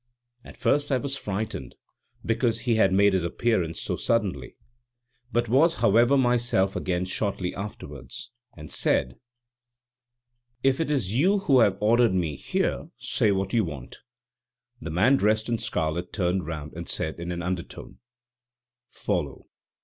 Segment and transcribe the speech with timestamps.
[0.43, 1.75] At first I was somewhat frightened,
[2.25, 4.55] because he had made his appearance so suddenly;
[5.31, 9.19] but was however myself again shortly afterwards, and said:
[10.63, 13.97] "If it is you who have ordered me here, say what you want?"
[14.81, 17.99] The man dressed in scarlet turned round and said in an undertone:
[18.87, 19.45] "Follow!"